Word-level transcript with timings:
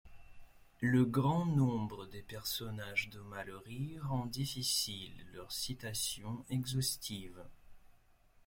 Le 0.79 1.05
grand 1.05 1.45
nombre 1.45 2.07
des 2.07 2.23
personnages 2.23 3.11
de 3.11 3.19
Malory 3.19 3.99
rend 3.99 4.25
difficile 4.25 5.13
leur 5.31 5.51
citation 5.51 6.43
exhaustive. 6.49 7.45